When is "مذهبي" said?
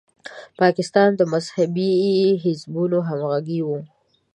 1.33-1.91